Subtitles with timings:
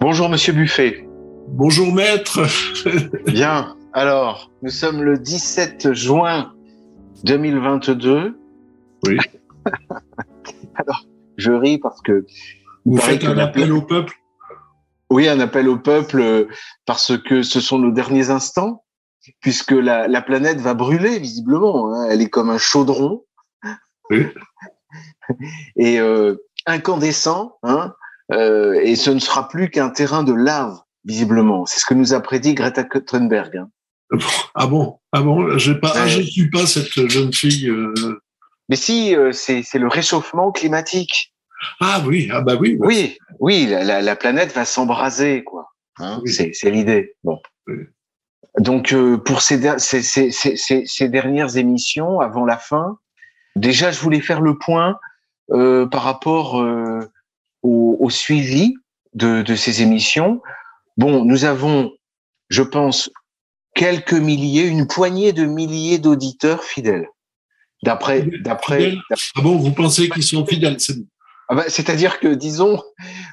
[0.00, 1.08] Bonjour Monsieur Buffet.
[1.48, 2.40] Bonjour maître.
[3.26, 3.76] Bien.
[3.94, 6.52] Alors, nous sommes le 17 juin
[7.24, 8.38] 2022.
[9.06, 9.18] Oui.
[10.74, 11.06] Alors,
[11.38, 12.26] je ris parce que
[12.84, 14.14] vous faites un appel au peuple?
[15.10, 16.48] Oui, un appel au peuple euh,
[16.84, 18.84] parce que ce sont nos derniers instants,
[19.40, 21.94] puisque la, la planète va brûler visiblement.
[21.94, 22.08] Hein.
[22.10, 23.24] Elle est comme un chaudron.
[24.10, 24.26] Oui.
[25.76, 27.94] Et euh, incandescent, hein,
[28.32, 31.66] euh, et ce ne sera plus qu'un terrain de lave, visiblement.
[31.66, 33.56] C'est ce que nous a prédit Greta Thunberg.
[33.56, 33.68] Hein.
[34.54, 34.98] Ah bon?
[35.12, 35.58] Ah bon?
[35.58, 37.68] Je pas, ah, je suis pas cette jeune fille.
[37.68, 38.20] Euh...
[38.68, 41.32] Mais si, euh, c'est le réchauffement climatique.
[41.80, 42.76] Ah oui, ah bah oui.
[42.80, 45.72] Oui, oui, la, la, planète va s'embraser, quoi.
[45.98, 46.30] Hein oui.
[46.30, 47.14] C'est l'idée.
[47.24, 47.40] Bon.
[47.66, 47.76] Oui.
[48.58, 52.98] Donc euh, pour ces, ces, ces, ces, dernières émissions, avant la fin,
[53.54, 54.98] déjà je voulais faire le point
[55.50, 57.00] euh, par rapport euh,
[57.62, 58.74] au, au, suivi
[59.14, 60.40] de, de, ces émissions.
[60.96, 61.92] Bon, nous avons,
[62.48, 63.10] je pense,
[63.74, 67.08] quelques milliers, une poignée de milliers d'auditeurs fidèles.
[67.82, 68.94] D'après, d'après.
[69.10, 70.78] Ah bon, vous pensez qu'ils sont fidèles
[71.48, 72.82] ah bah, C'est-à-dire que, disons,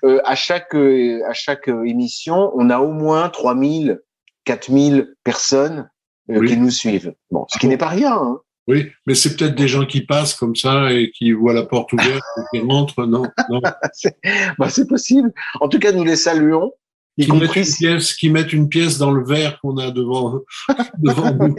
[0.03, 3.99] euh, à chaque euh, à chaque émission, on a au moins 3000,
[4.44, 5.89] 4000 personnes
[6.29, 6.49] euh, Oui.
[6.49, 7.13] qui nous suivent.
[7.31, 8.13] Bon, ce Ah qui bon n'est pas rien.
[8.13, 8.39] Hein.
[8.67, 11.92] Oui, mais c'est peut-être des gens qui passent comme ça et qui voient la porte
[11.92, 13.06] ouverte et qui rentrent.
[13.06, 13.61] Non, non.
[13.94, 14.17] c'est
[14.58, 15.33] bah, c'est possible.
[15.59, 16.72] En tout cas, nous les saluons.
[17.17, 20.39] Y Qui mettent, une pièce, qui mettent une pièce dans le verre qu'on a devant,
[20.97, 21.56] devant nous.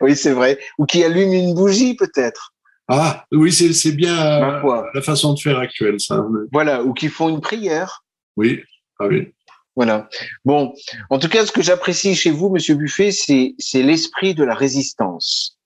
[0.00, 0.58] oui, c'est vrai.
[0.78, 2.54] Ou qui allument une bougie, peut-être.
[2.88, 6.26] Ah, oui, c'est bien euh, la façon de faire actuelle, ça.
[6.50, 6.82] Voilà.
[6.82, 8.02] Ou qui font une prière.
[8.36, 8.62] Oui,
[8.98, 9.28] ah oui.
[9.76, 10.08] Voilà.
[10.44, 10.74] Bon,
[11.08, 15.59] en tout cas, ce que j'apprécie chez vous, Monsieur Buffet, c'est l'esprit de la résistance.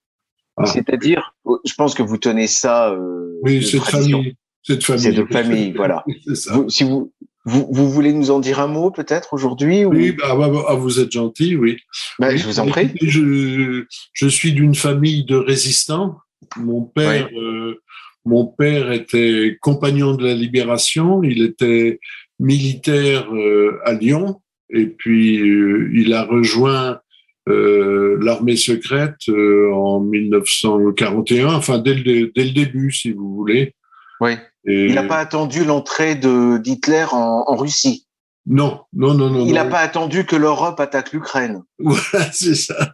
[0.56, 0.66] Ah.
[0.66, 1.34] C'est-à-dire,
[1.64, 2.90] je pense que vous tenez ça.
[2.92, 4.18] Euh, Oui, de cette tradition.
[4.18, 4.36] famille.
[4.62, 5.02] Cette famille.
[5.02, 6.04] C'est de famille, voilà.
[6.52, 7.12] Vous- si vous,
[7.44, 9.90] vous vous voulez nous en dire un mot peut-être aujourd'hui ou...
[9.90, 11.76] Oui, bah, bah, bah, ah, vous êtes gentil, oui.
[12.18, 12.90] Ben, Oui, je vous en prie.
[13.02, 13.84] Je,
[14.14, 16.16] je suis d'une famille de résistants.
[16.56, 17.80] Mon père, euh,
[18.24, 21.22] mon père était compagnon de la libération.
[21.22, 21.98] Il était
[22.38, 24.40] militaire euh, à Lyon.
[24.70, 27.00] Et puis, euh, il a rejoint
[27.48, 33.74] euh, l'armée secrète euh, en 1941, enfin dès le, dès le début, si vous voulez.
[34.20, 34.32] Oui.
[34.66, 38.06] Et Il n'a pas attendu l'entrée d'Hitler en, en Russie?
[38.46, 39.46] non, non, non, non.
[39.46, 41.62] Il n'a pas attendu que l'Europe attaque l'Ukraine?
[41.78, 42.92] Voilà, c'est ça.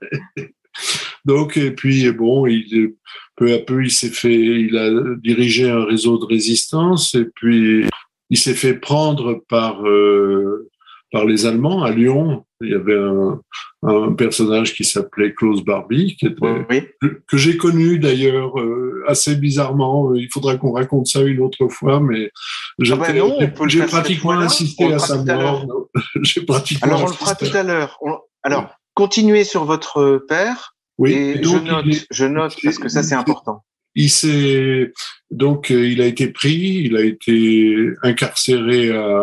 [1.25, 2.94] Donc, et puis, bon, il,
[3.37, 7.84] peu à peu, il s'est fait, il a dirigé un réseau de résistance, et puis,
[8.31, 10.71] il s'est fait prendre par, euh,
[11.10, 12.44] par les Allemands à Lyon.
[12.62, 13.41] Il y avait un,
[13.82, 16.82] un personnage qui s'appelait Klaus Barbie, qui était, Oui.
[17.00, 20.15] que, que j'ai connu d'ailleurs euh, assez bizarrement.
[20.15, 22.31] Il faudra qu'on raconte ça une autre fois, mais
[22.78, 25.88] j'ai Ah ben j'ai pratiquement assisté à sa mort.
[26.22, 27.98] j'ai pratiquement Alors on le fera tout à l'heure.
[28.43, 33.03] Alors continuez sur votre père Oui, et, je note, est- je note parce que ça
[33.03, 33.65] c'est important.
[33.94, 34.92] il s'est
[35.31, 39.22] donc euh, il a été pris, il a été incarcéré à,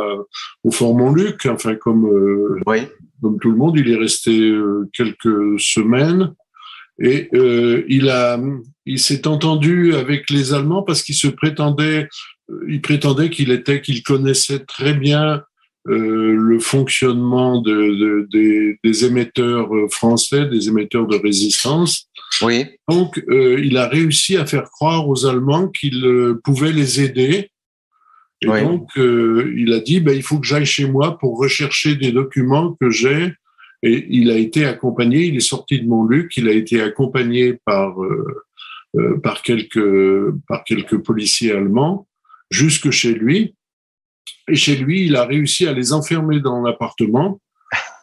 [0.64, 2.80] au Fort Montluc, enfin comme euh, Oui.
[3.22, 6.34] Comme tout le monde, il est resté euh, quelques semaines
[7.02, 8.40] et euh, il a
[8.86, 12.08] il s'est entendu avec les Allemands parce qu'il se prétendait
[12.50, 15.44] euh, il prétendait qu'il était qu'il connaissait très bien
[15.90, 22.10] euh, le fonctionnement de, de- des, des émetteurs français, des émetteurs de résistance.
[22.42, 22.66] Oui.
[22.90, 26.04] Donc, euh, il a réussi à faire croire aux Allemands qu'il
[26.44, 27.52] pouvait les aider.
[28.42, 28.62] Et Oui.
[28.62, 32.12] donc, euh, il a dit, ben, il faut que j'aille chez moi pour rechercher des
[32.12, 33.34] documents que j'ai.
[33.84, 38.02] Et il a été accompagné, il est sorti de Montluc, il a été accompagné par,
[38.02, 38.46] euh,
[38.98, 42.08] euh, par, quelques, par quelques policiers allemands
[42.50, 43.56] jusque chez lui.
[44.48, 47.40] Et chez lui, il a réussi à les enfermer dans l'appartement.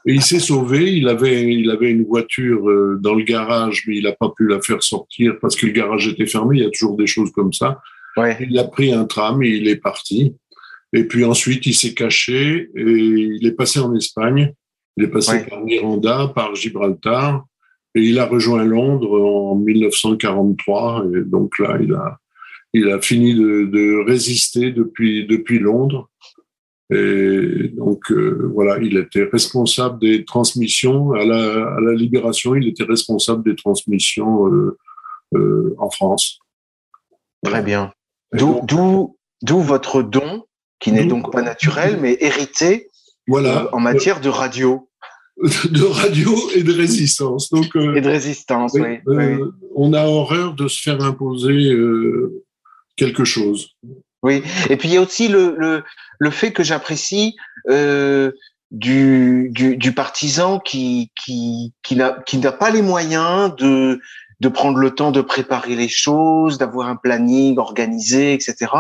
[0.06, 0.92] Et il s'est sauvé.
[0.92, 2.62] Il avait, il avait une voiture
[3.00, 6.06] dans le garage, mais il n'a pas pu la faire sortir parce que le garage
[6.08, 6.58] était fermé.
[6.58, 7.80] Il y a toujours des choses comme ça.
[8.16, 10.36] Il a pris un tram et il est parti.
[10.92, 14.52] Et puis ensuite, il s'est caché et il est passé en Espagne.
[14.96, 15.46] Il est passé Ouais.
[15.46, 17.44] par Miranda, par Gibraltar.
[17.96, 21.06] Et il a rejoint Londres en 1943.
[21.14, 22.18] Et donc là, il a,
[22.72, 26.10] il a fini de, de résister depuis, depuis Londres.
[26.90, 32.54] Et donc euh, voilà, il était responsable des transmissions à la, à la libération.
[32.54, 34.76] Il était responsable des transmissions euh,
[35.34, 36.40] euh, en France.
[37.42, 37.92] Très bien.
[38.34, 40.44] D'où donc, d'où d'où votre don
[40.80, 42.90] qui n'est donc pas naturel mais hérité
[43.26, 44.88] voilà, euh, en matière de radio
[45.42, 47.50] de radio et de résistance.
[47.50, 48.74] Donc, euh, et de résistance.
[48.74, 49.00] Oui.
[49.08, 49.50] euh, oui.
[49.74, 51.72] on a horreur de se faire imposer
[52.96, 53.70] quelque chose.
[54.22, 54.42] Oui.
[54.70, 55.82] Et puis il y a aussi le, le,
[56.18, 57.34] le fait que j'apprécie
[57.66, 64.00] du, du, du, partisan qui, qui, qui n'a pas les moyens de,
[64.40, 68.70] de prendre le temps de préparer les choses, d'avoir un planning organisé, etc.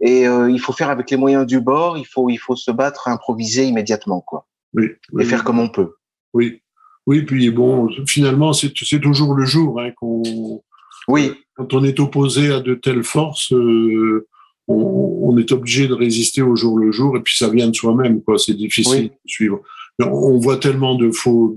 [0.00, 1.98] Et euh, il faut faire avec les moyens du bord.
[1.98, 4.46] Il faut, il faut se battre, improviser immédiatement, quoi.
[4.72, 4.86] Oui.
[5.18, 5.94] et faire comme on peut.
[6.32, 6.62] Oui.
[7.06, 7.22] Oui.
[7.22, 10.62] Puis bon, finalement, c'est toujours le jour hein, qu'on.
[11.08, 11.32] Oui.
[11.54, 14.28] Quand on est opposé à de telles forces, euh,
[14.68, 17.16] on, est obligé de résister au jour le jour.
[17.16, 18.38] Et puis ça vient de soi-même, quoi.
[18.38, 19.60] C'est difficile de suivre.
[19.98, 21.54] On voit tellement de faux,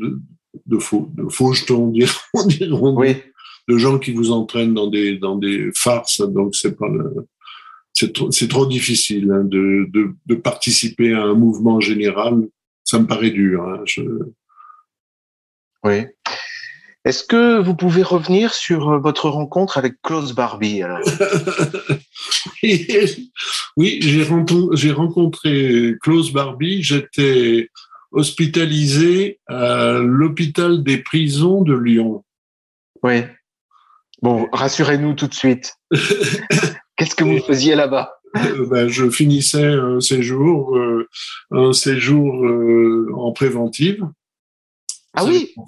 [0.65, 1.87] de, faux, de faux jetons,
[2.47, 3.15] diront, oui
[3.67, 6.21] de gens qui vous entraînent dans des dans des farces.
[6.21, 6.87] Donc c'est pas
[7.93, 12.47] c'est trop, c'est trop difficile hein, de, de, de, participer à un mouvement général.
[12.83, 13.63] Ça me paraît dur.
[13.63, 14.01] Hein, je...
[15.83, 16.05] Oui.
[17.05, 21.01] Est-ce que vous pouvez revenir sur votre rencontre avec Klaus Barbie alors?
[23.75, 26.83] Oui, j'ai rencontré, j'ai rencontré Klaus Barbie.
[26.83, 27.69] J'étais
[28.11, 32.23] hospitalisé à l'hôpital des prisons de Lyon.
[33.01, 33.23] Oui.
[34.23, 35.75] Bon, rassurez-nous tout de suite.
[36.95, 38.13] Qu'est-ce que vous faisiez là-bas?
[38.37, 41.09] Euh, ben, Je finissais un séjour, euh,
[41.51, 44.01] un séjour euh, en préventive.
[45.13, 45.51] Ah oui?
[45.57, 45.65] Vous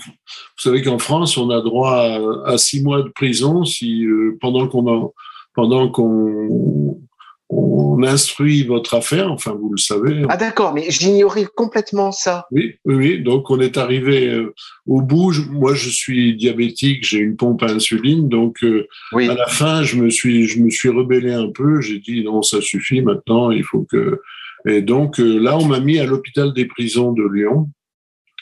[0.57, 4.07] savez qu'en France, on a droit à, six mois de prison si
[4.39, 5.11] pendant qu'on
[5.53, 7.01] pendant qu'on
[7.49, 10.23] on instruit votre affaire, enfin vous le savez.
[10.29, 12.47] Ah d'accord, mais j'ignorais complètement ça.
[12.51, 14.53] Oui, oui, donc on est arrivé euh,
[14.87, 15.33] au bout.
[15.51, 19.97] Moi, je suis diabétique, j'ai une pompe à insuline, donc euh, à la fin, je
[19.97, 21.81] me suis, je me suis rebellé un peu.
[21.81, 23.01] J'ai dit non, ça suffit.
[23.01, 24.21] Maintenant, il faut que.
[24.67, 27.69] Et donc euh, là, on m'a mis à l'hôpital des prisons de Lyon.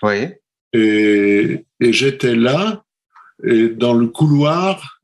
[0.02, 0.30] Oui.
[0.72, 2.84] Et, et j'étais là.
[3.46, 5.00] Et dans le couloir,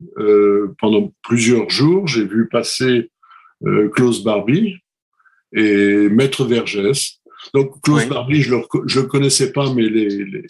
[0.78, 3.10] pendant plusieurs jours, j'ai vu passer
[3.94, 4.76] Klaus Barbie
[5.54, 7.20] et Maître Vergès.
[7.54, 10.44] Donc Klaus Barbie, je le, je le connaissais pas, mais les, les,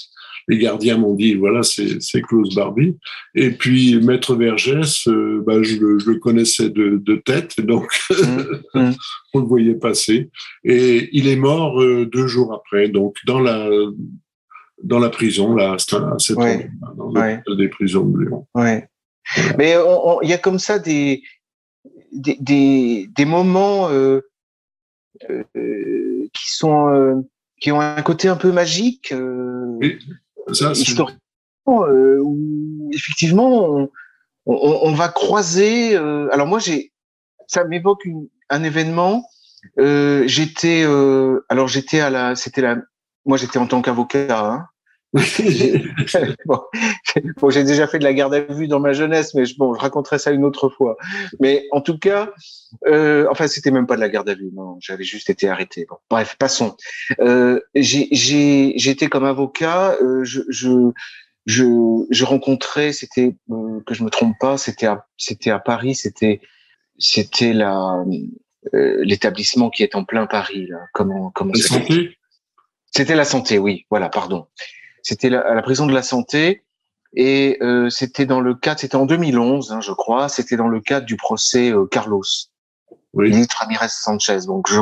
[0.49, 2.97] les gardiens m'ont dit voilà c'est Klaus Barbie.
[3.35, 7.89] Et puis Maître Vergès, euh, bah, je, le, je, le, connaissais de, de tête, donc
[8.11, 8.93] mmh, mmh.
[9.35, 10.31] on le voyait passer.
[10.65, 13.69] Et il est mort euh, deux jours après, donc dans la
[14.83, 15.79] dans la prison là, à
[16.19, 16.71] cette ouais.
[16.97, 17.43] dans ouais.
[17.57, 18.47] des prisons de Lyon.
[18.55, 18.89] Ouais.
[19.59, 19.77] Mais
[20.23, 21.23] il y a comme ça des
[22.13, 24.21] des, des, des moments euh,
[25.29, 27.15] euh, qui sont euh,
[27.61, 29.99] qui ont un côté un peu magique, oui,
[30.53, 30.73] ça,
[31.67, 33.91] où effectivement on,
[34.47, 35.95] on, on va croiser.
[35.97, 36.93] alors moi j'ai,
[37.47, 38.07] ça m'évoque
[38.49, 39.29] un événement.
[39.77, 40.85] j'étais
[41.49, 42.79] alors j'étais à la, c'était la,
[43.27, 44.41] moi j'étais en tant qu'avocat.
[44.41, 44.67] Hein,
[46.45, 49.75] bon, j'ai déjà fait de la garde à vue dans ma jeunesse, mais je, bon,
[49.75, 50.97] je raconterai ça une autre fois.
[51.41, 52.33] Mais en tout cas,
[52.87, 55.87] euh, enfin, c'était même pas de la garde à vue, non, j'avais juste été arrêté.
[55.89, 56.77] Bon, bref, passons.
[57.21, 60.93] Euh, J'étais comme avocat, euh, je, je,
[61.47, 61.65] je,
[62.11, 66.41] je, rencontrais, c'était euh, que je me trompe pas, c'était à, c'était à Paris, c'était,
[66.99, 68.05] c'était la
[68.75, 70.81] euh, l'établissement qui est en plein Paris là.
[70.93, 72.19] Comment, comment la santé?
[72.91, 73.87] C'était la santé, oui.
[73.89, 74.49] Voilà, pardon.
[75.03, 76.65] C'était à la prison de la santé
[77.15, 80.81] et euh, c'était dans le cadre, c'était en 2011, hein, je crois, c'était dans le
[80.81, 82.23] cadre du procès euh, Carlos,
[83.15, 83.31] oui.
[83.31, 84.41] ministre Ramirez Sanchez.
[84.47, 84.81] Donc je,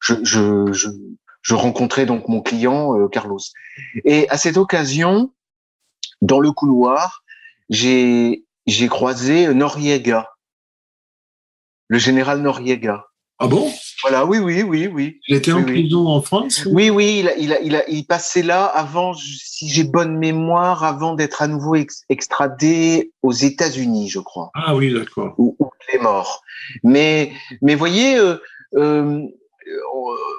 [0.00, 0.88] je, je, je,
[1.42, 3.40] je rencontrais donc mon client euh, Carlos.
[4.04, 5.32] Et à cette occasion,
[6.22, 7.22] dans le couloir,
[7.68, 10.30] j'ai j'ai croisé Noriega,
[11.88, 13.06] le général Noriega.
[13.38, 13.70] Ah bon?
[14.08, 15.20] Voilà, oui, oui, oui, oui.
[15.26, 17.88] Il était oui, en prison en France Oui, oui, il, a, il, a, il, a,
[17.88, 23.32] il, passait là avant, si j'ai bonne mémoire, avant d'être à nouveau ex extradé aux
[23.32, 24.50] États-Unis, je crois.
[24.54, 25.34] Ah oui, d'accord.
[25.38, 26.42] Où, où, il est mort.
[26.84, 27.32] Mais,
[27.62, 28.36] mais voyez, euh,
[28.76, 29.26] euh,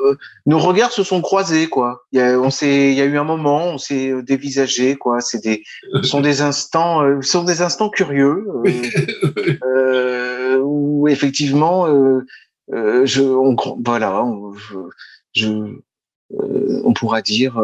[0.06, 2.06] euh, nos regards se sont croisés, quoi.
[2.12, 5.20] Il y a, on s'est, il y a eu un moment, on s'est dévisagé, quoi.
[5.20, 8.46] C'est des, ce sont des instants, euh, sont des instants curieux
[9.66, 11.88] euh, où effectivement.
[12.74, 14.54] Euh, je, on, voilà, on,
[15.34, 17.60] je, euh, on pourra dire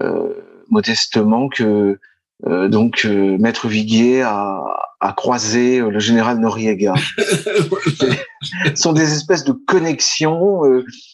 [0.00, 0.34] euh,
[0.68, 1.98] modestement que
[2.44, 4.62] donc Maître Viguier a,
[5.00, 6.94] a, croisé le général Noriega.
[7.16, 10.60] Ce sont des espèces de connexions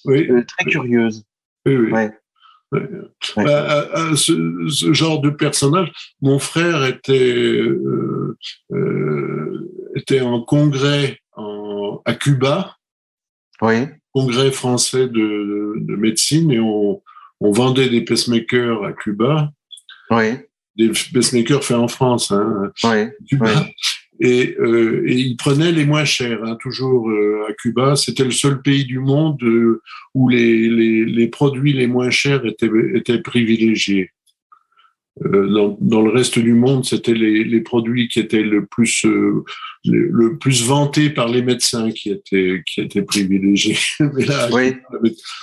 [0.05, 0.29] oui.
[0.47, 1.25] très curieuses.
[1.65, 1.93] Oui, oui.
[1.93, 2.13] Ouais.
[3.37, 3.53] Ouais.
[3.53, 8.37] À, à ce, ce, genre de personnage, mon frère était euh,
[8.73, 12.77] euh, était en congrès en, à Cuba
[13.63, 13.87] oui.
[14.13, 17.03] congrès français de, de, médecine et on,
[17.41, 19.51] on, vendait des pacemakers à Cuba.
[20.11, 20.35] Oui.
[20.77, 22.33] Des pacemakers faits en France.
[22.33, 23.07] Hein, oui.
[23.29, 23.53] Cuba.
[23.55, 23.73] Oui.
[24.21, 27.97] Et, euh, et il prenait les moins chers, hein, toujours euh, à Cuba.
[27.97, 29.83] C'était le seul pays du monde euh,
[30.15, 34.11] où les, les, les, produits les moins chers étaient, étaient privilégiés.
[35.23, 39.05] Euh, dans, dans, le reste du monde, c'était les, les, produits qui étaient le plus
[39.05, 39.45] le,
[39.85, 43.79] le, plus vantés par les médecins qui étaient qui étaient privilégiés.
[44.15, 44.75] Mais là, oui.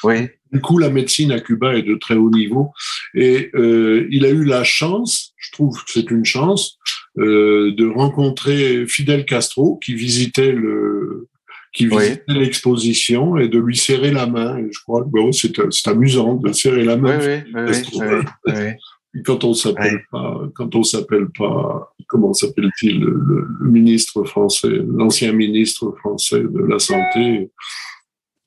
[0.04, 0.28] oui.
[0.52, 2.72] Du coup, la médecine à Cuba est de très haut niveau
[3.16, 6.78] et euh, il a eu la chance, je trouve que c'est une chance,
[7.18, 11.30] euh, de rencontrer Fidel Castro qui visitait le
[11.74, 14.58] qui visitait l'exposition et de lui serrer la main.
[14.58, 15.54] Et je crois que bon, c'est
[15.88, 17.18] amusant de serrer la main.
[17.18, 18.54] Oui,
[19.26, 23.12] quand on s'appelle pas, quand on s'appelle pas, comment s'appelle-t-il, le,
[23.60, 27.52] le, ministre français, l'ancien ministre français de la santé,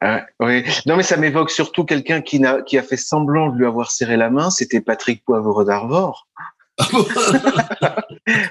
[0.06, 3.56] ah, oui, non mais ça m'évoque surtout quelqu'un qui, a, qui a fait semblant de
[3.56, 6.28] lui avoir serré la main, c'était Patrick Poivre d'Arvor.
[6.92, 7.06] Vous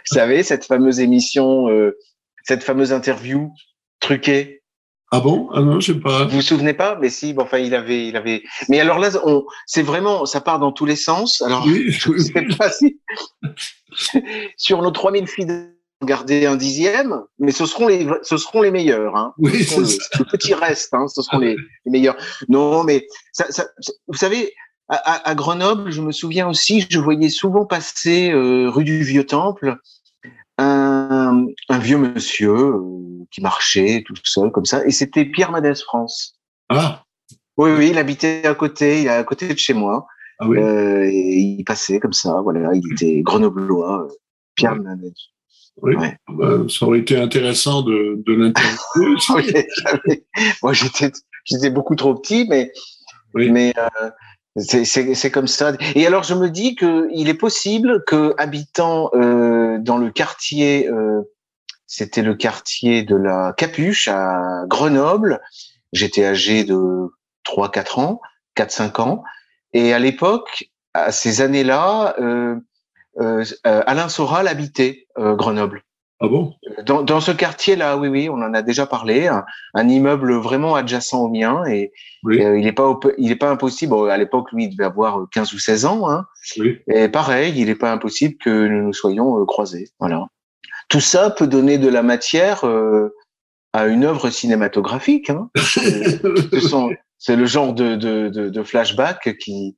[0.05, 1.95] savez, cette fameuse émission, euh,
[2.43, 3.53] cette fameuse interview
[3.99, 4.62] truquée.
[5.15, 5.47] Ah bon?
[5.53, 6.25] Ah non, je sais pas.
[6.25, 6.97] Vous vous souvenez pas?
[6.99, 8.41] Mais si, bon, enfin, il avait, il avait.
[8.67, 11.43] Mais alors là, on, c'est vraiment, ça part dans tous les sens.
[11.43, 12.99] Alors, oui, je sais pas si
[14.57, 15.69] sur nos 3000 fidèles
[16.01, 19.15] garder un dixième, mais ce seront les, ce seront les meilleurs.
[19.15, 19.35] Hein.
[19.37, 19.81] Oui, ce
[20.17, 22.17] le, petit reste, hein, ce seront les, les, meilleurs.
[22.49, 23.67] Non, mais ça, ça,
[24.07, 24.51] vous savez,
[24.89, 29.27] à, à, Grenoble, je me souviens aussi, je voyais souvent passer euh, rue du Vieux
[29.27, 29.77] Temple
[30.57, 35.75] un, un vieux monsieur euh, qui marchait tout seul comme ça, et c'était Pierre Madès
[35.75, 36.39] France.
[36.69, 37.03] Ah.
[37.57, 40.07] Oui, oui, il habitait à côté, il est à côté de chez moi.
[40.39, 40.57] Ah oui.
[40.57, 44.07] Euh, et il passait comme ça, voilà, il était grenoblois,
[44.55, 44.79] Pierre ouais.
[44.79, 45.13] Madès.
[45.81, 46.17] Oui, ouais.
[46.29, 49.67] ben, ça aurait été intéressant de, de l'interviewer.
[50.63, 51.11] Moi, j'étais,
[51.45, 52.71] j'étais beaucoup trop petit, mais,
[53.33, 53.49] oui.
[53.49, 54.09] mais euh,
[54.55, 55.73] c'est comme ça.
[55.95, 60.87] Et alors, je me dis que il est possible que habitant euh, dans le quartier,
[60.89, 61.21] euh,
[61.87, 65.41] c'était le quartier de la Capuche à Grenoble.
[65.91, 67.09] J'étais âgé de
[67.45, 68.21] 3-4 ans,
[68.55, 69.23] 4-5 ans,
[69.73, 72.15] et à l'époque, à ces années-là.
[72.19, 72.55] Euh,
[73.19, 75.83] euh, Alain Soral habitait euh, Grenoble.
[76.23, 76.53] Ah bon?
[76.85, 79.27] Dans, dans, ce quartier-là, oui, oui, on en a déjà parlé.
[79.27, 81.91] Un, un immeuble vraiment adjacent au mien et,
[82.23, 82.37] oui.
[82.37, 83.93] et euh, il n'est pas il est pas impossible.
[84.09, 86.09] À l'époque, lui, il devait avoir 15 ou 16 ans.
[86.09, 86.25] Hein,
[86.57, 86.79] oui.
[86.87, 89.89] Et pareil, il n'est pas impossible que nous nous soyons euh, croisés.
[89.99, 90.27] Voilà.
[90.87, 93.13] Tout ça peut donner de la matière euh,
[93.73, 95.29] à une œuvre cinématographique.
[95.29, 95.49] Hein.
[97.17, 99.75] c'est le genre de, de, de, de flashback qui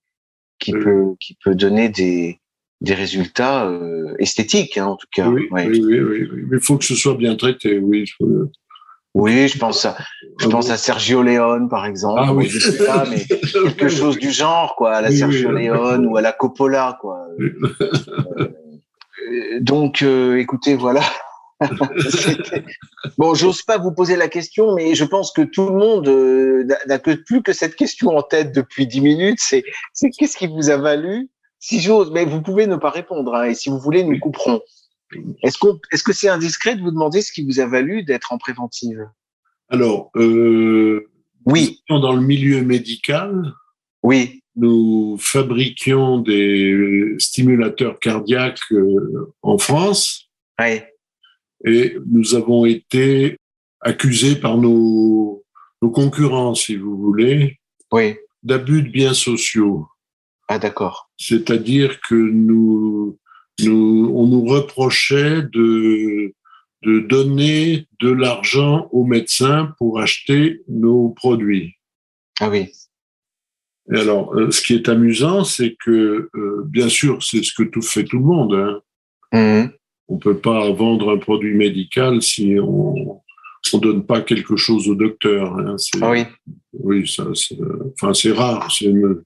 [0.60, 0.84] qui oui.
[0.84, 2.40] peut qui peut donner des
[2.82, 5.28] des résultats euh, esthétiques, hein, en tout cas.
[5.28, 5.68] Oui, ouais.
[5.68, 8.06] oui, oui, oui, mais il faut que ce soit bien traité, oui.
[8.18, 8.50] Faut...
[9.16, 9.96] Oui, je pense à,
[10.42, 12.22] je pense à Sergio Leone, par exemple.
[12.22, 12.48] Ah, oui.
[12.48, 15.68] Je sais pas, mais quelque chose du genre, quoi, à la Oui, Sergio oui.
[15.68, 17.26] Leone ou à la Coppola, quoi.
[17.40, 18.50] Euh,
[19.62, 21.02] donc, euh, écoutez, voilà.
[23.18, 26.68] bon, j'ose pas vous poser la question, mais je pense que tout le monde euh,
[26.86, 29.40] n'a que plus que cette question en tête depuis dix minutes.
[29.40, 29.64] C'est,
[29.94, 31.30] c'est qu'est-ce qui vous a valu
[31.66, 34.62] si j'ose, mais vous pouvez ne pas répondre, hein, et si vous voulez, nous couperons.
[35.42, 39.10] Est-ce que c'est indiscret de vous demander ce qui vous a valu d'être en préventive?
[39.70, 41.10] Alors, euh,
[41.48, 43.52] oui, dans le milieu médical,
[44.04, 50.30] oui, nous fabriquions des stimulateurs cardiaques euh, en France,
[50.60, 50.82] oui,
[51.66, 53.38] et nous avons été
[53.82, 55.44] accusés par nos,
[55.82, 57.58] nos concurrents, si vous voulez,
[57.92, 58.18] oui.
[58.44, 59.88] d'abus de biens sociaux.
[60.48, 61.10] Ah, d'accord.
[61.18, 63.18] C'est-à-dire que nous,
[63.64, 66.34] nous, on nous reprochait de,
[66.84, 71.76] de donner de l'argent aux médecins pour acheter nos produits.
[72.40, 72.72] Ah oui.
[73.94, 77.64] Et alors, euh, ce qui est amusant, c'est que, euh, bien sûr, c'est ce que
[77.64, 78.54] tout fait tout le monde.
[78.54, 78.82] Hein.
[79.64, 79.70] Mmh.
[80.08, 83.22] On peut pas vendre un produit médical si on
[83.74, 85.58] on donne pas quelque chose au docteur.
[85.58, 85.76] Hein.
[86.00, 86.24] Ah oui.
[86.74, 87.58] Oui, ça, c'est,
[87.94, 88.72] enfin, c'est rare.
[88.72, 89.24] C'est une-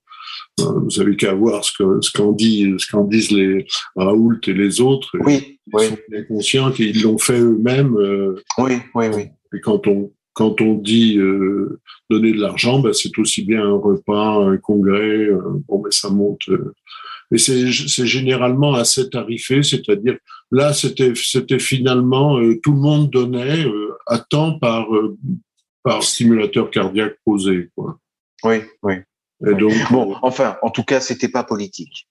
[0.58, 3.66] vous avez qu'à voir ce que ce qu'en dit, ce qu'en disent les
[3.96, 5.10] Raoult et les autres.
[5.22, 7.96] Oui, Ils oui, sont bien conscients qu'ils l'ont fait eux-mêmes.
[7.98, 9.24] euh, oui, oui, oui.
[9.54, 13.74] et quand on quand on dit euh, donner de l'argent, ben, c'est aussi bien un
[13.78, 15.26] repas, un congrès.
[15.28, 16.48] euh, bon, ben, ça monte.
[16.50, 16.74] euh.
[17.32, 20.18] et c'est c'est généralement assez tarifé, c'est-à-dire
[20.52, 25.18] là, c'était c'était finalement euh, tout le monde donnait euh, à temps par euh,
[25.84, 27.70] par stimulateur cardiaque posé.
[27.76, 27.98] Quoi.
[28.44, 28.96] Oui, oui.
[29.48, 32.08] Et donc, Bon, enfin, en tout cas, c'était pas politique.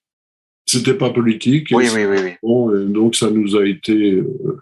[0.65, 1.67] c'était pas politique.
[1.71, 2.31] Oui, oui, oui, oui.
[2.43, 4.57] Bon, et donc ça nous a été euh,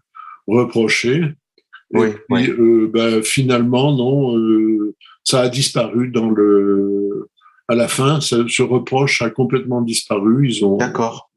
[0.47, 1.15] reproché.
[1.93, 2.50] Et Oui, puis, oui.
[2.50, 7.29] euh, ben, finalement, non, euh, ça a disparu dans le.
[7.69, 10.47] À la fin, ça- ce reproche a complètement disparu.
[10.50, 11.29] Ils ont, D'accord.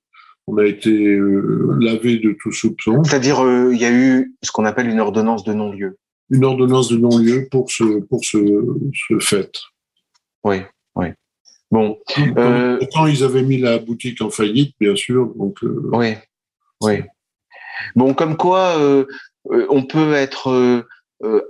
[0.47, 3.03] on a été euh, lavé de tout soupçon.
[3.05, 5.97] C'est-à-dire, euh, il y a eu ce qu'on appelle une ordonnance de non-lieu.
[6.31, 8.39] Une ordonnance de non-lieu pour ce, pour ce,
[9.09, 9.51] ce fait.
[10.45, 10.59] Oui,
[10.95, 11.09] oui.
[11.71, 11.99] Bon.
[12.37, 15.33] Euh, Quand ils avaient mis la boutique en faillite, bien sûr.
[15.37, 16.15] Donc, oui,
[16.83, 17.03] oui.
[17.95, 18.77] Bon, comme quoi,
[19.45, 20.85] on peut être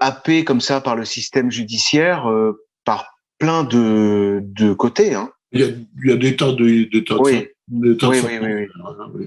[0.00, 2.30] happé comme ça par le système judiciaire
[2.84, 5.14] par plein de, de côtés.
[5.14, 5.30] Hein.
[5.52, 7.48] Il, y a, il y a des tas de, des tas oui.
[7.72, 8.68] Oui, oui, oui,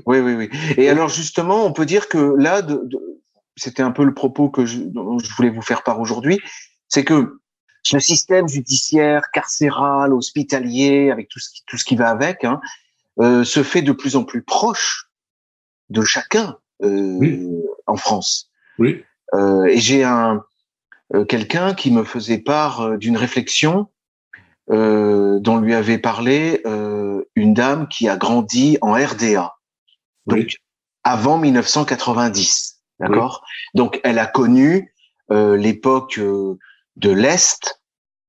[0.05, 0.19] oui.
[0.19, 2.81] oui, oui, Et alors justement, on peut dire que là, de,
[3.55, 6.39] c'était un peu le propos que je, je voulais vous faire part aujourd'hui,
[6.89, 7.39] c'est que
[7.83, 12.61] ce système judiciaire, carcéral, hospitalier, avec tout ce qui, tout ce qui va avec, hein,
[13.19, 15.09] euh, se fait de plus en plus proche
[15.89, 18.49] de chacun euh, en France.
[18.79, 19.03] Oui.
[19.33, 20.43] Euh, et j'ai un
[21.13, 23.89] euh, quelqu'un qui me faisait part euh, d'une réflexion
[24.71, 29.53] euh, dont lui avait parlé euh, une dame qui a grandi en RDA,
[30.25, 30.57] donc
[31.03, 33.43] avant 1990, d'accord?
[33.75, 34.93] Donc elle a connu
[35.31, 36.57] euh, l'époque euh,
[36.95, 37.81] de l'Est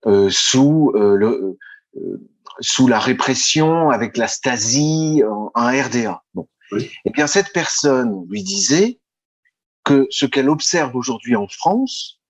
[0.06, 1.58] euh, sous le
[2.60, 6.22] sous la répression avec la Stasi en, en RDA.
[6.34, 6.48] Bon.
[6.72, 6.90] Oui.
[7.04, 9.00] Eh bien cette personne lui disait
[9.84, 12.20] que ce qu'elle observe aujourd'hui en France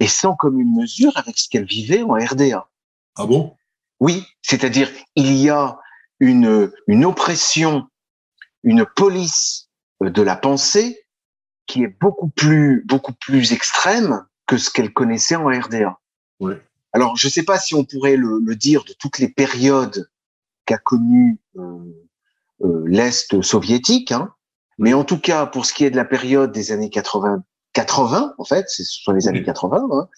[0.00, 2.68] est sans commune mesure avec ce qu'elle vivait en RDA.
[3.16, 3.56] Ah bon?
[4.00, 5.78] Oui, c'est-à-dire il y a
[6.20, 7.88] une, une oppression,
[8.62, 11.06] une police de la pensée
[11.66, 15.98] qui est beaucoup plus beaucoup plus extrême que ce qu'elle connaissait en RDA.
[16.40, 16.60] Ouais.
[16.92, 20.08] Alors je ne sais pas si on pourrait le, le, dire de toutes les périodes
[20.64, 21.78] qu'a connues euh,
[22.64, 24.32] euh, l'est soviétique, hein,
[24.78, 28.34] mais en tout cas pour ce qui est de la période des années 80, 80
[28.38, 29.88] en fait, ce sont les années 80.
[29.90, 30.08] Hein,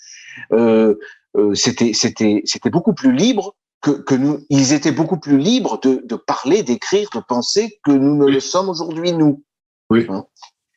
[0.52, 0.94] euh,
[1.36, 4.40] euh, c'était c'était c'était beaucoup plus libre que, que nous.
[4.50, 8.32] Ils étaient beaucoup plus libres de, de parler, d'écrire, de penser que nous ne Oui.
[8.32, 9.42] le sommes aujourd'hui nous.
[9.90, 10.06] Oui.
[10.08, 10.26] Hein.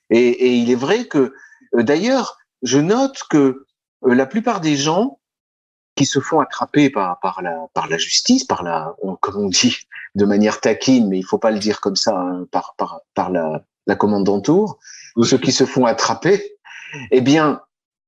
[0.10, 1.34] Et, et il est vrai que
[1.76, 3.66] euh, d'ailleurs, je note que
[4.06, 5.20] euh, la plupart des gens
[5.96, 9.50] qui se font attraper par par la par la justice, par la on- comme on
[9.50, 9.78] dit
[10.16, 13.30] de manière taquine, mais il faut pas le dire comme ça, hein, par par par
[13.30, 14.80] la la commandantour,
[15.24, 16.58] ceux qui se font attraper,
[17.10, 17.62] eh bien,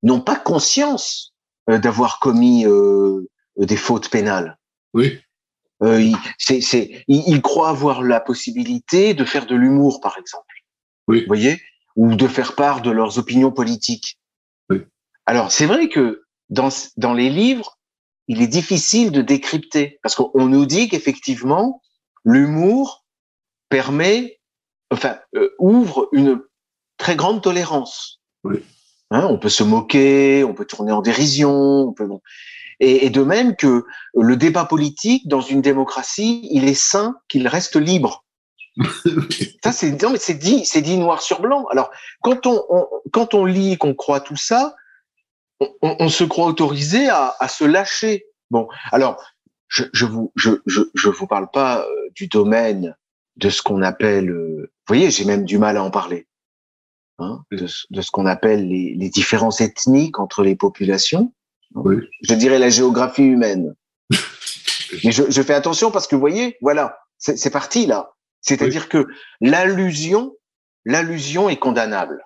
[0.03, 1.33] n'ont pas conscience
[1.69, 4.57] euh, d'avoir commis euh, des fautes pénales.
[4.93, 5.19] Oui.
[5.81, 10.17] Euh, ils, c'est, c'est, ils, ils croient avoir la possibilité de faire de l'humour, par
[10.17, 10.55] exemple.
[11.07, 11.21] Oui.
[11.21, 11.59] Vous voyez?
[11.95, 14.19] Ou de faire part de leurs opinions politiques.
[15.25, 17.77] Alors, c'est vrai que dans, dans les livres,
[18.27, 21.81] il est difficile de décrypter, parce qu'on nous dit qu'effectivement,
[22.23, 23.05] l'humour
[23.69, 24.39] permet,
[24.91, 26.41] enfin, euh, ouvre une
[26.97, 28.21] très grande tolérance.
[28.43, 28.59] Oui.
[29.11, 32.21] Hein, on peut se moquer, on peut tourner en dérision, on peut bon.
[32.79, 37.47] Et, et de même que le débat politique dans une démocratie, il est sain qu'il
[37.47, 38.25] reste libre.
[39.63, 41.65] Ça, c'est non, mais c'est dit, c'est dit noir sur blanc.
[41.69, 44.75] Alors, quand on, on quand on lit, qu'on croit tout ça,
[45.59, 48.25] on, on, on se croit autorisé à, à, se lâcher.
[48.51, 49.23] Bon, alors,
[49.67, 52.95] je, je vous, je, je, je vous parle pas euh, du domaine
[53.37, 56.27] de ce qu'on appelle, euh, vous voyez, j'ai même du mal à en parler,
[57.17, 61.33] hein, de, de ce qu'on appelle les, les différences ethniques entre les populations.
[61.75, 61.95] Oui.
[62.21, 63.73] Je dirais la géographie humaine.
[65.03, 68.13] Mais je, je, fais attention parce que vous voyez, voilà, c'est parti là.
[68.41, 68.89] C'est-à-dire oui.
[68.89, 69.07] que
[69.41, 70.35] l'allusion,
[70.85, 72.23] l'allusion est condamnable.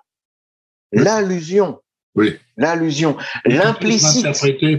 [0.92, 1.80] L'allusion,
[2.14, 2.36] oui.
[2.56, 4.26] l'allusion, l'implicite,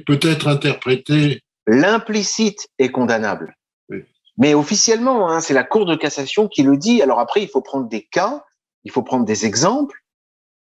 [0.06, 3.56] peut-être interprété, l'implicite est condamnable.
[3.90, 4.04] Oui.
[4.38, 7.02] Mais officiellement, hein, c'est la Cour de cassation qui le dit.
[7.02, 8.44] Alors après, il faut prendre des cas,
[8.84, 10.00] il faut prendre des exemples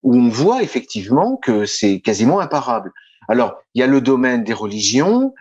[0.03, 2.92] où on voit effectivement que c'est quasiment imparable.
[3.29, 5.35] Alors, il y a le domaine des religions,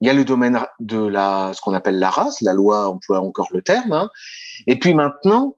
[0.00, 3.20] il y a le domaine de la, ce qu'on appelle la race, la loi emploie
[3.20, 4.10] encore le terme, hein.
[4.66, 5.56] et puis maintenant,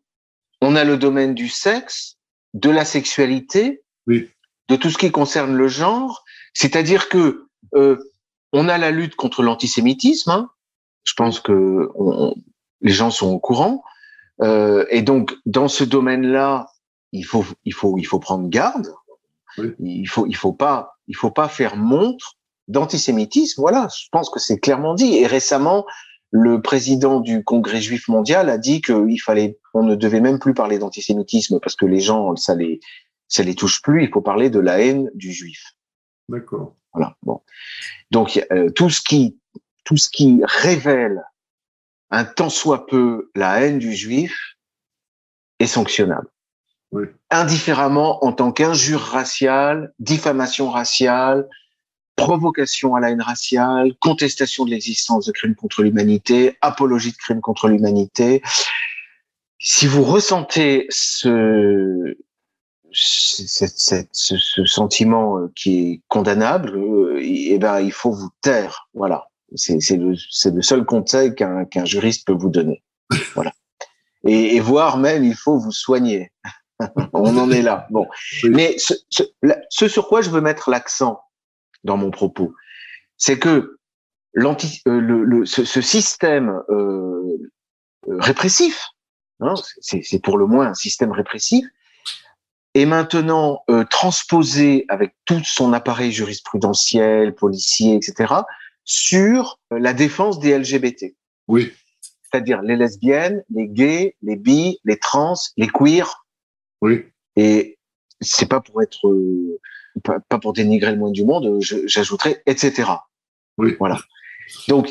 [0.61, 2.17] on a le domaine du sexe,
[2.53, 4.29] de la sexualité, oui.
[4.71, 7.99] De tout ce qui concerne le genre, c'est-à-dire que euh,
[8.53, 10.51] on a la lutte contre l'antisémitisme, hein.
[11.03, 12.35] je pense que on,
[12.81, 13.83] les gens sont au courant,
[14.43, 16.69] euh, et donc dans ce domaine-là,
[17.13, 18.95] il faut, il faut, il faut prendre garde.
[19.59, 19.75] Oui.
[19.81, 22.37] Il faut, il faut pas, il faut pas faire montre
[22.69, 23.61] d'antisémitisme.
[23.61, 25.17] Voilà, je pense que c'est clairement dit.
[25.17, 25.85] Et récemment,
[26.31, 30.55] le président du Congrès juif mondial a dit qu'il fallait, on ne devait même plus
[30.55, 32.79] parler d'antisémitisme parce que les gens, ça les,
[33.31, 34.05] ça les touche plus.
[34.05, 35.73] Il faut parler de la haine du juif.
[36.29, 36.77] D'accord.
[36.93, 37.17] Voilà.
[37.23, 37.41] Bon.
[38.11, 39.39] Donc euh, tout ce qui,
[39.85, 41.23] tout ce qui révèle
[42.11, 44.57] un tant soit peu la haine du juif
[45.61, 46.29] est sanctionnable.
[46.93, 47.05] Oui.
[47.31, 51.49] Indifféremment en tant qu'injure raciale, diffamation raciale,
[52.17, 57.41] provocation à la haine raciale, contestation de l'existence de crimes contre l'humanité, apologie de crimes
[57.41, 58.43] contre l'humanité.
[59.59, 62.17] si vous ressentez ce,
[62.93, 63.67] ce,
[64.13, 66.79] ce, ce, sentiment euh, qui est condamnable,
[67.21, 68.89] eh ben, il faut vous taire.
[68.95, 69.29] Voilà.
[69.55, 72.83] C'est le, le seul conseil qu'un qu'un juriste peut vous donner.
[73.35, 73.53] Voilà.
[74.25, 76.31] Et, et voire même, il faut vous soigner.
[77.13, 77.87] On en est là.
[77.91, 78.07] Bon.
[78.45, 81.21] Mais ce, ce, sur quoi je veux mettre l'accent
[81.85, 82.55] dans mon propos,
[83.17, 83.79] c'est que
[84.35, 87.39] l'anti, euh, le, le, ce, ce, système euh,
[88.07, 88.89] répressif,
[89.41, 91.65] hein, c'est pour le moins un système répressif,
[92.75, 98.35] est maintenant euh, transposé avec tout son appareil jurisprudentiel, policier, etc.,
[98.85, 101.15] sur la défense des LGBT.
[101.49, 101.73] Oui.
[102.23, 106.25] C'est-à-dire les lesbiennes, les gays, les bi, les trans, les queers.
[106.81, 107.05] Oui.
[107.37, 107.79] Et
[108.21, 109.59] c'est pas pour être, euh,
[110.05, 112.91] pas, pas, pour dénigrer le moins du monde, j'ajouterais etc.
[113.59, 113.77] Oui.
[113.79, 113.99] Voilà.
[114.69, 114.91] Donc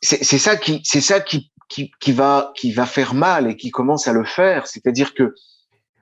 [0.00, 3.70] c'est ça qui, c'est ça qui, qui, qui va, qui va faire mal et qui
[3.70, 4.66] commence à le faire.
[4.66, 5.34] C'est-à-dire que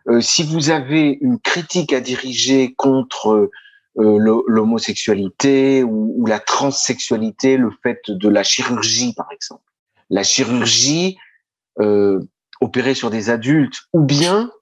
[0.08, 3.50] euh, si vous avez une critique à diriger contre
[3.98, 9.64] euh, l'homosexualité ou, ou, la transsexualité, le fait de la chirurgie, par exemple,
[10.10, 11.16] la chirurgie
[11.80, 12.20] euh,
[12.60, 14.52] opérée sur des adultes, ou bien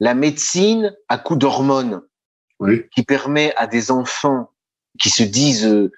[0.00, 2.02] la médecine à coup d'hormones,
[2.60, 2.84] oui.
[2.94, 4.50] qui permet à des enfants
[4.98, 5.92] qui se disent euh,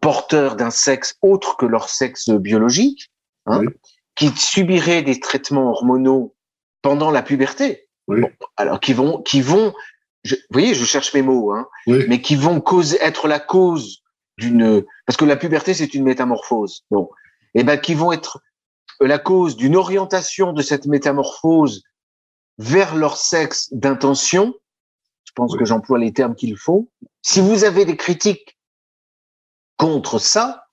[0.00, 3.10] porteurs d'un sexe autre que leur sexe biologique,
[3.46, 3.68] hein, oui.
[4.14, 6.34] qui subiraient des traitements hormonaux
[6.80, 8.20] pendant la puberté, oui.
[8.20, 9.74] bon, alors qui vont, qui vont,
[10.24, 12.04] je, vous voyez, je cherche mes mots, hein, oui.
[12.08, 14.02] mais qui vont cause, être la cause
[14.38, 17.08] d'une, parce que la puberté c'est une métamorphose, bon,
[17.54, 18.40] et eh ben qui vont être
[19.00, 21.82] la cause d'une orientation de cette métamorphose
[22.58, 24.54] vers leur sexe d'intention.
[25.24, 25.58] Je pense Oui.
[25.58, 26.90] que j'emploie les termes qu'il faut.
[27.22, 28.58] Si vous avez des critiques
[29.76, 30.66] contre ça,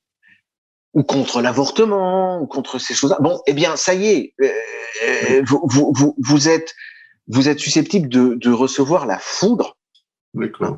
[0.93, 5.61] ou contre l'avortement, ou contre ces choses-là, bon, eh bien, ça y est, euh, vous,
[5.63, 6.73] vous, vous, vous êtes,
[7.29, 9.77] vous êtes susceptible de, de recevoir la foudre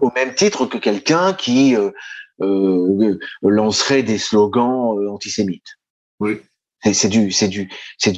[0.01, 1.91] au même titre que quelqu'un qui euh,
[2.41, 5.77] euh, lancerait des slogans euh, antisémites.
[6.19, 6.39] Oui.
[6.93, 8.13] C'est du, c'est du, c'est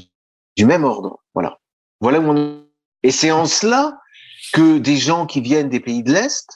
[0.55, 1.19] du même ordre.
[1.33, 1.59] Voilà.
[1.99, 2.63] Voilà où on est.
[3.03, 3.99] Et c'est en cela
[4.53, 6.47] que des gens qui viennent des pays de l'Est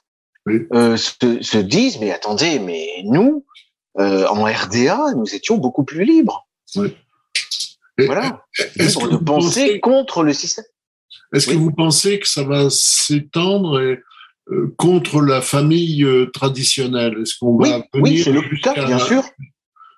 [0.45, 0.65] Oui.
[0.73, 3.45] euh, se, se disent, mais attendez, mais nous,
[3.99, 6.47] euh, en RDA, nous étions beaucoup plus libres.
[6.77, 8.45] Et Voilà.
[8.77, 10.65] Libres de penser contre le système.
[11.33, 13.99] Est-ce que vous pensez que ça va s'étendre et,
[14.51, 17.17] euh, contre la famille euh, traditionnelle?
[17.21, 19.23] Est-ce qu'on Oui, va oui, venir c'est le jusqu'à- cas, bien sûr.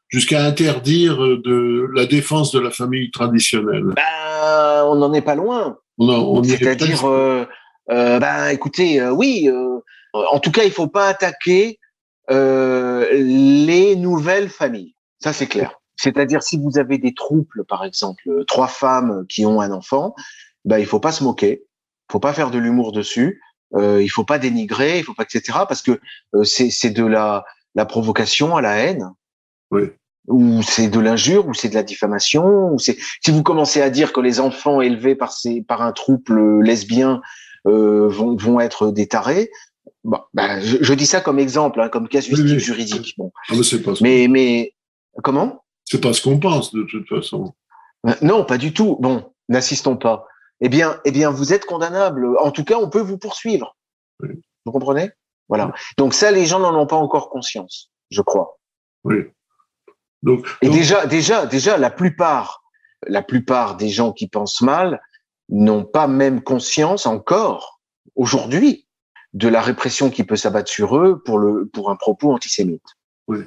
[0.08, 3.86] jusqu'à interdire euh, de la défense de la famille traditionnelle?
[3.96, 5.78] Ben, on n'en est pas loin.
[6.44, 7.46] C'est-à-dire, euh,
[7.92, 9.48] euh, ben, écoutez, euh, oui.
[9.50, 9.80] euh,
[10.14, 11.78] en tout cas, il faut pas attaquer
[12.32, 14.96] euh, les nouvelles familles.
[15.20, 15.74] Ça, c'est clair.
[15.98, 20.16] C'est-à-dire, si vous avez des trouples, par exemple, euh, trois femmes qui ont un enfant,
[20.66, 21.64] ben, il faut pas se moquer.
[22.12, 23.42] Faut pas faire de l'humour dessus.
[23.76, 24.98] Euh, il faut pas dénigrer.
[25.00, 25.60] Il faut pas, etc.
[25.68, 26.00] Parce que
[26.36, 27.46] euh, c'est c'est de la
[27.76, 29.12] la provocation à la haine.
[29.72, 29.84] Oui.
[30.28, 33.90] Ou c'est de l'injure, ou c'est de la diffamation, ou c'est si vous commencez à
[33.90, 37.22] dire que les enfants élevés par ces par un trouble lesbien
[37.68, 39.50] euh, vont vont être des tarés,
[40.04, 42.60] bon, ben, je, je dis ça comme exemple, hein, comme casuistique Oui, oui.
[42.60, 43.14] juridique.
[43.18, 44.74] Bon, Ah, mais c'est pas, ce- mais mais
[45.24, 45.64] comment?
[45.86, 47.54] C'est pas ce qu'on pense de toute façon.
[48.08, 48.98] Euh, Non, pas du tout.
[49.00, 50.28] Bon, n'assistons pas.
[50.62, 52.38] Eh bien, eh bien, vous êtes condamnable.
[52.40, 53.76] En tout cas, on peut vous poursuivre.
[54.22, 54.42] Oui.
[54.66, 55.12] Vous comprenez?
[55.48, 55.72] Voilà.
[55.98, 58.60] Donc ça, les gens n'en ont pas encore conscience, je crois.
[59.04, 59.16] Oui.
[60.22, 62.62] Donc, Et donc, déjà, déjà, déjà, la plupart,
[63.08, 65.02] la plupart des gens qui pensent mal
[65.48, 67.80] n'ont pas même conscience encore
[68.16, 68.86] aujourd'hui
[69.34, 72.84] de la répression qui peut s'abattre sur eux pour le pour un propos antisémite.
[73.28, 73.40] Oui.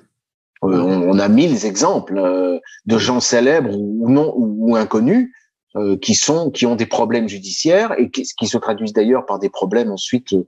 [0.65, 5.33] Euh, on, on a mille exemples euh, de gens célèbres ou non ou, ou inconnus
[5.75, 9.39] euh, qui sont qui ont des problèmes judiciaires et qui, qui se traduisent d'ailleurs par
[9.39, 10.47] des problèmes ensuite euh,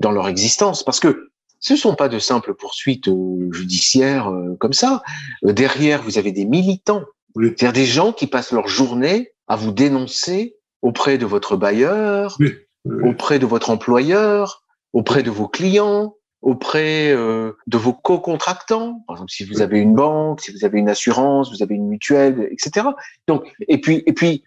[0.00, 5.04] dans leur existence parce que ce sont pas de simples poursuites euh, judiciaires comme ça.
[5.44, 7.04] Derrière, vous avez des militants,
[7.36, 7.54] Oui.
[7.56, 12.52] c'est-à-dire des gens qui passent leur journée à vous dénoncer auprès de votre bailleur, oui,
[12.84, 19.04] oui, auprès de votre employeur, auprès de vos clients, auprès de vos co-contractants.
[19.06, 21.86] Par exemple, si vous avez une banque, si vous avez une assurance, vous avez une
[21.86, 22.88] mutuelle, etc.
[23.28, 24.42] Donc, et puis, et puis,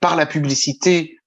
[0.00, 1.18] par la publicité,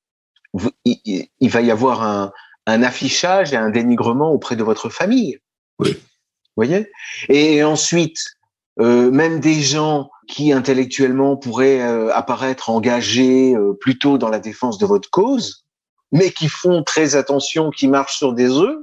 [0.54, 2.32] vous- il, va y avoir un,
[2.68, 5.38] un affichage et un dénigrement auprès de votre famille.
[5.80, 5.92] Oui.
[5.94, 6.00] Vous
[6.64, 6.90] voyez?
[7.30, 8.20] Et ensuite,
[8.80, 14.78] euh, même des gens qui intellectuellement pourraient euh, apparaître engagés euh, plutôt dans la défense
[14.78, 15.66] de votre cause,
[16.12, 18.78] mais qui font très attention, qui marchent sur des œufs,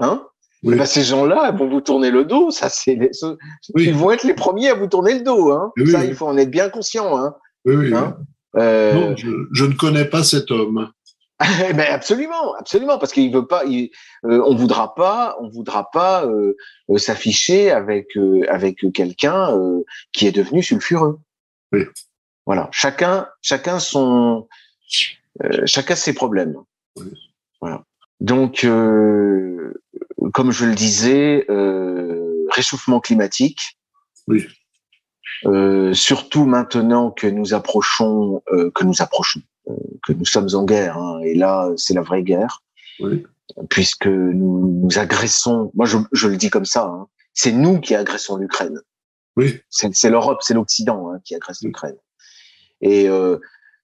[0.00, 0.26] hein?
[0.62, 0.72] Oui.
[0.74, 2.50] eh ben, ces gens-là vont vous tourner le dos.
[2.50, 3.38] Ça, c'est les- ceux-
[3.74, 3.84] Oui.
[3.84, 5.52] ils vont être les premiers à vous tourner le dos.
[5.52, 7.16] Hein Oui, ça, il faut en être bien conscient.
[7.18, 7.36] Hein
[7.66, 8.16] oui, oui, Hein?
[8.56, 10.90] Non, je, ne connais pas cet homme.
[11.38, 13.90] ben absolument, absolument, parce qu'il veut pas, il,
[14.22, 16.26] on voudra pas, on voudra pas
[16.96, 18.16] s'afficher avec
[18.48, 19.54] avec quelqu'un
[20.12, 21.18] qui est devenu sulfureux.
[21.72, 21.82] Oui.
[22.46, 24.48] Voilà, chacun, chacun son,
[25.66, 26.56] chacun ses problèmes.
[26.96, 27.12] Oui.
[27.60, 27.82] Voilà.
[28.20, 29.74] Donc, euh,
[30.32, 33.78] comme je le disais, euh, réchauffement climatique.
[34.28, 34.46] Oui.
[35.44, 39.74] Euh, surtout maintenant que nous approchons, euh, que nous approchons, euh,
[40.06, 40.96] que nous sommes en guerre.
[40.96, 42.62] Hein, et là, c'est la vraie guerre.
[43.00, 43.24] Oui.
[43.70, 45.70] Puisque nous, nous agressons.
[45.74, 46.84] Moi, je, je, le dis comme ça.
[46.84, 48.80] Hein, c'est nous qui agressons l'Ukraine.
[49.36, 49.60] Oui.
[49.68, 51.96] C'est l'Europe, c'est l'Occident hein, qui agresse l'Ukraine.
[52.80, 53.38] Et euh,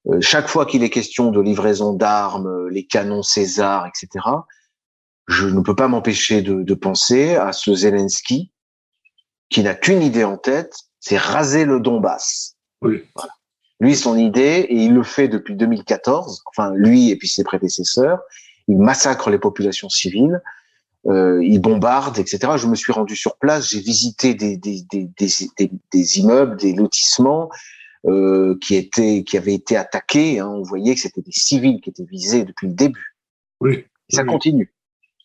[0.07, 4.25] euh, chaque fois qu'il est question de livraison d'armes, les canons César, etc.,
[5.29, 8.51] je ne peux pas m'empêcher de, de, penser à ce Zelensky
[9.51, 12.57] qui n'a qu'une idée en tête, c'est raser le Donbass.
[12.81, 13.03] Oui.
[13.15, 13.33] Voilà.
[13.81, 18.21] Lui, son idée, et il le fait depuis 2014, enfin lui et puis ses prédécesseurs,
[18.69, 20.41] il massacre les populations civiles,
[21.07, 22.53] euh, il bombarde, etc.
[22.57, 25.11] Je me suis rendu sur place, j'ai visité des, des, des,
[25.93, 27.51] des, immeubles, des lotissements,
[28.07, 30.39] euh, qui étaient, qui avaient été attaqués.
[30.39, 33.17] Hein, on voyait que c'était des civils qui étaient visés depuis le début.
[33.61, 33.85] Oui.
[34.11, 34.73] Et ça continue.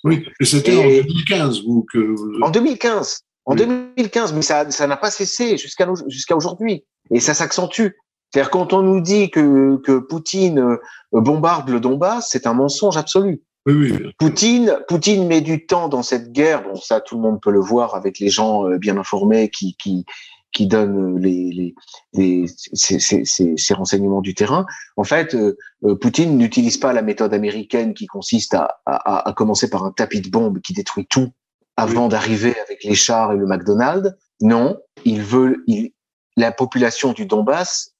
[0.03, 2.41] Oui, et c'était en 2015, vous, que...
[2.41, 3.26] En 2015.
[3.47, 3.65] En oui.
[3.97, 6.86] 2015, mais ça, ça n'a pas cessé jusqu'à jusqu'à aujourd'hui.
[7.10, 7.88] Et ça s'accentue.
[8.29, 10.77] C'est-à-dire quand on nous dit que, que Poutine euh,
[11.13, 13.41] bombarde le Donbass, c'est un mensonge absolu.
[13.65, 14.12] Oui, oui.
[14.19, 16.63] Poutine, Poutine met du temps dans cette guerre.
[16.63, 19.77] Bon, ça, tout le monde peut le voir avec les gens euh, bien informés qui,
[19.77, 20.05] qui,
[20.51, 21.75] qui donne les, les,
[22.13, 24.65] les ces, ces, ces, renseignements du terrain.
[24.97, 29.33] En fait, euh, euh, Poutine n'utilise pas la méthode américaine qui consiste à, à, à,
[29.33, 31.31] commencer par un tapis de bombes qui détruit tout
[31.77, 32.09] avant oui.
[32.09, 34.13] d'arriver avec les chars et le McDonald's.
[34.41, 35.91] Non, il veut il,
[36.35, 37.95] la population du Donbass,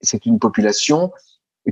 [0.00, 1.12] c'est une population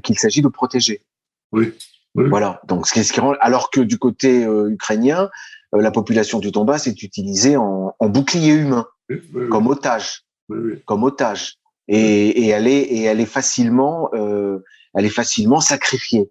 [0.03, 1.05] qu'il s'agit de protéger.
[1.53, 1.73] Oui.
[2.15, 2.29] oui.
[2.29, 2.61] Voilà.
[2.67, 5.31] Donc, ce qui, ce qui rend, alors que du côté euh, ukrainien,
[5.75, 10.81] euh, la population du Donbass est utilisée en, en bouclier humain oui, comme otage, oui,
[10.85, 11.57] comme otage,
[11.89, 16.31] et, et, elle est et elle est facilement, euh, elle est facilement sacrifiée.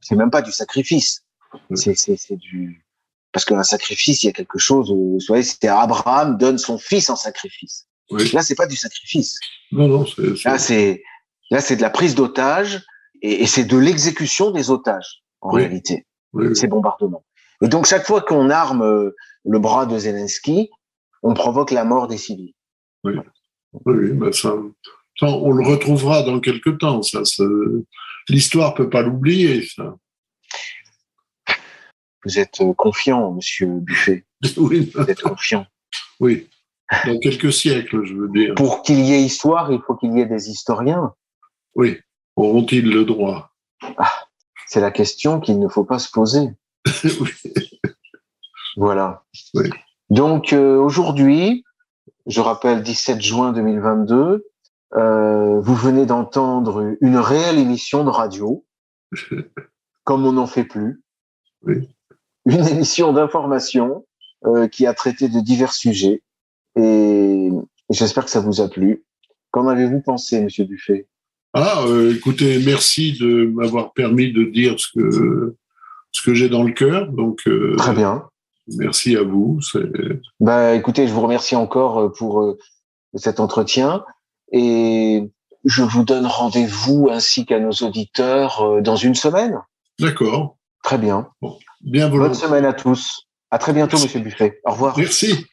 [0.00, 1.24] C'est même pas du sacrifice,
[1.74, 2.84] c'est c'est du
[3.32, 4.90] parce qu'un sacrifice, il y a quelque chose.
[4.90, 7.86] Vous voyez, c'était Abraham donne son fils en sacrifice.
[8.10, 9.38] Là, c'est pas du sacrifice.
[9.70, 10.06] Non, non,
[10.44, 11.02] là c'est
[11.50, 12.82] là c'est de la prise d'otage
[13.20, 16.06] et, et c'est de l'exécution des otages en réalité.
[16.54, 17.24] Ces bombardements.
[17.62, 19.14] Et donc chaque fois qu'on arme euh,
[19.44, 20.70] le bras de Zelensky,
[21.22, 22.54] on provoque la mort des civils.
[23.04, 23.14] Oui,
[23.84, 24.54] oui ben ça,
[25.18, 27.02] ça, on le retrouvera dans quelques temps.
[27.02, 27.22] Ça,
[28.28, 29.66] l'histoire peut pas l'oublier.
[29.66, 29.96] Ça.
[32.24, 34.24] Vous êtes confiant, Monsieur Buffet.
[34.56, 34.90] oui.
[34.94, 35.66] Vous êtes confiant.
[36.20, 36.48] Oui.
[37.06, 38.54] Dans quelques siècles, je veux dire.
[38.54, 41.12] Pour qu'il y ait histoire, il faut qu'il y ait des historiens.
[41.74, 41.98] Oui.
[42.36, 43.52] Auront-ils le droit?
[43.98, 44.12] Ah,
[44.66, 46.48] C'est la question qu'il ne faut pas se poser.
[47.04, 47.30] oui.
[48.76, 49.24] Voilà.
[49.54, 49.70] Oui.
[50.10, 51.64] Donc euh, aujourd'hui,
[52.26, 54.46] je rappelle 17 juin 2022,
[54.94, 58.64] euh, vous venez d'entendre une réelle émission de radio,
[60.04, 61.02] comme on n'en fait plus.
[61.62, 61.88] Oui.
[62.48, 64.06] Une émission d'information
[64.46, 66.22] euh, qui a traité de divers sujets
[66.76, 67.50] et
[67.90, 69.04] j'espère que ça vous a plu.
[69.50, 71.06] Qu'en avez-vous pensé, Monsieur Buffet
[71.52, 75.56] Ah, euh, écoutez, merci de m'avoir permis de dire ce que
[76.12, 77.12] ce que j'ai dans le cœur.
[77.12, 78.24] Donc très bien.
[78.76, 79.60] Merci à vous.
[80.40, 82.56] Bah, écoutez, je vous remercie encore pour
[83.14, 84.04] cet entretien
[84.52, 85.30] et
[85.64, 89.58] je vous donne rendez-vous ainsi qu'à nos auditeurs dans une semaine.
[89.98, 90.56] D'accord.
[90.82, 91.28] Très bien.
[91.42, 93.28] Bon, bien Bonne semaine à tous.
[93.50, 94.06] À très bientôt, Merci.
[94.06, 94.60] Monsieur Buffet.
[94.64, 94.98] Au revoir.
[94.98, 95.46] Merci.